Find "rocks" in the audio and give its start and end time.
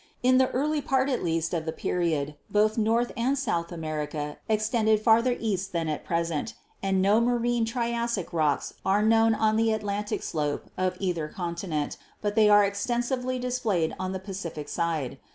8.33-8.73